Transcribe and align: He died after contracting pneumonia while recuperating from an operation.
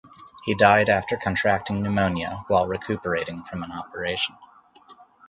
He 0.45 0.55
died 0.55 0.89
after 0.89 1.15
contracting 1.15 1.83
pneumonia 1.83 2.43
while 2.47 2.65
recuperating 2.65 3.43
from 3.43 3.61
an 3.61 3.71
operation. 3.71 4.35